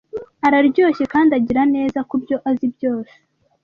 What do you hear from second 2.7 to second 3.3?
byose,